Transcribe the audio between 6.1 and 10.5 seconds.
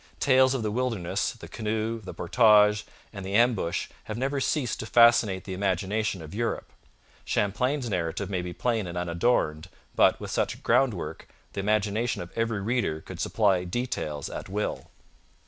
of Europe. Champlain's narrative may be plain and unadorned, but, with